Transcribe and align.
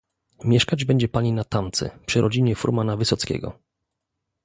"Mieszkać 0.43 0.85
będzie 0.85 1.07
pani 1.09 1.33
na 1.33 1.43
Tamce, 1.43 1.99
przy 2.05 2.21
rodzinie 2.21 2.55
furmana 2.55 2.97
Wysockiego." 2.97 3.59